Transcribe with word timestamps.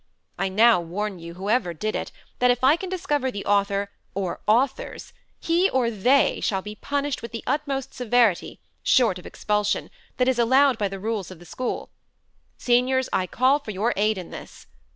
I 0.39 0.49
now 0.49 0.81
warn 0.81 1.19
you, 1.19 1.35
whoever 1.35 1.75
did 1.75 1.95
it, 1.95 2.11
that 2.39 2.49
if 2.49 2.63
I 2.63 2.75
can 2.75 2.89
discover 2.89 3.29
the 3.29 3.45
author 3.45 3.91
or 4.15 4.39
authors, 4.47 5.13
he 5.39 5.69
or 5.69 5.91
they 5.91 6.39
shall 6.41 6.63
be 6.63 6.73
punished 6.73 7.21
with 7.21 7.31
the 7.31 7.43
utmost 7.45 7.93
severity, 7.93 8.59
short 8.81 9.19
of 9.19 9.27
expulsion, 9.27 9.91
that 10.17 10.27
is 10.27 10.39
allowed 10.39 10.79
by 10.79 10.87
the 10.87 10.97
rules 10.97 11.29
of 11.29 11.37
the 11.37 11.45
school. 11.45 11.91
Seniors, 12.57 13.09
I 13.13 13.27
call 13.27 13.59
for 13.59 13.69
your 13.69 13.93
aid 13.95 14.17
in 14.17 14.31
this. 14.31 14.65